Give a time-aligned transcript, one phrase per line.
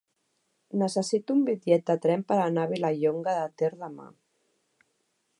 [0.83, 4.07] Necessito un bitllet de tren per anar a Vilallonga de Ter demà.